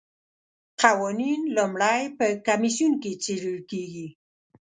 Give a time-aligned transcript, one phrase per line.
[0.81, 4.07] قوانین لومړی په کمیسیون کې څیړل کیږي.